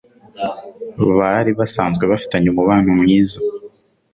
[1.17, 3.37] bari basanzwe bafitanye umubano mwiza